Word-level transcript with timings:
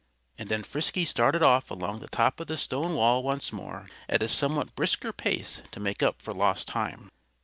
And 0.39 0.49
then 0.49 0.63
Frisky 0.63 1.05
started 1.05 1.43
off 1.43 1.69
along 1.69 1.99
the 1.99 2.07
top 2.07 2.39
of 2.39 2.47
the 2.47 2.57
stone 2.57 2.95
wall 2.95 3.21
once 3.21 3.53
more, 3.53 3.87
at 4.09 4.23
a 4.23 4.27
somewhat 4.27 4.73
brisker 4.75 5.13
pace 5.13 5.61
to 5.69 5.79
make 5.79 6.01
up 6.01 6.23
for 6.23 6.33
lost 6.33 6.67
time. 6.67 7.11